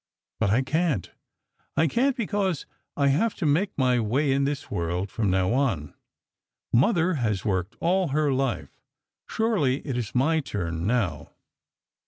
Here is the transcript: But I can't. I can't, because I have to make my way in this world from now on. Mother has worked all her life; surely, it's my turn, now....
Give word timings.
But 0.39 0.49
I 0.49 0.63
can't. 0.63 1.11
I 1.77 1.85
can't, 1.85 2.15
because 2.15 2.65
I 2.97 3.09
have 3.09 3.35
to 3.35 3.45
make 3.45 3.77
my 3.77 3.99
way 3.99 4.31
in 4.31 4.45
this 4.45 4.71
world 4.71 5.11
from 5.11 5.29
now 5.29 5.53
on. 5.53 5.93
Mother 6.73 7.13
has 7.13 7.45
worked 7.45 7.75
all 7.79 8.07
her 8.07 8.33
life; 8.33 8.79
surely, 9.29 9.81
it's 9.81 10.15
my 10.15 10.39
turn, 10.39 10.87
now.... 10.87 11.33